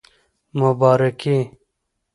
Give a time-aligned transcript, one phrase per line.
[0.59, 1.37] مبارکي